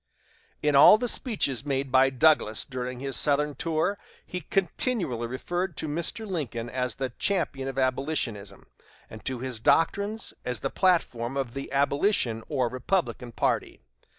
In 0.63 0.75
all 0.75 0.97
the 0.97 1.07
speeches 1.07 1.63
made 1.63 1.91
by 1.91 2.09
Douglas 2.09 2.65
during 2.65 2.99
his 3.01 3.15
Southern 3.15 3.53
tour, 3.53 3.99
he 4.25 4.41
continually 4.41 5.27
referred 5.27 5.77
to 5.77 5.87
Mr. 5.87 6.25
Lincoln 6.27 6.71
as 6.71 6.95
the 6.95 7.11
champion 7.19 7.67
of 7.67 7.77
abolitionism, 7.77 8.65
and 9.11 9.23
to 9.25 9.41
his 9.41 9.59
doctrines 9.59 10.33
as 10.43 10.61
the 10.61 10.71
platform 10.71 11.37
of 11.37 11.53
the 11.53 11.71
abolition 11.71 12.43
or 12.49 12.67
Republican 12.67 13.31
party. 13.31 13.79